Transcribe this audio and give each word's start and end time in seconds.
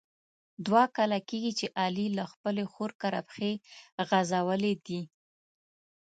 دوه 0.65 0.83
کاله 0.95 1.19
کېږي 1.29 1.51
چې 1.59 1.65
علي 1.81 2.07
له 2.17 2.23
خپلې 2.31 2.63
خور 2.71 2.91
کره 3.01 3.21
پښې 3.29 3.51
غزولي 4.09 4.73
دي. 4.85 5.01